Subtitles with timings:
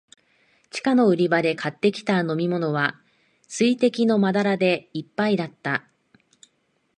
[0.71, 2.99] 地下の売り場で買ってきた飲みものは、
[3.47, 5.87] 水滴のまだらでいっぱいだった。